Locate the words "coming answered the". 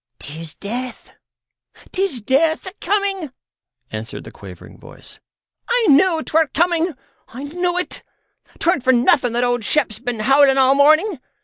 2.81-4.31